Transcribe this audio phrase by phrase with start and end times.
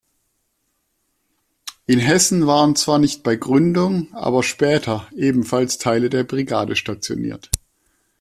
[1.85, 7.51] In Hessen waren zwar nicht bei Gründung aber später ebenfalls Teile der Brigade stationiert.